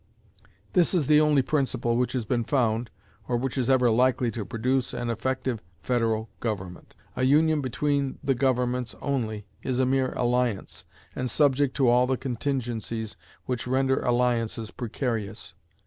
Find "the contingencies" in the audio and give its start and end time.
12.07-13.15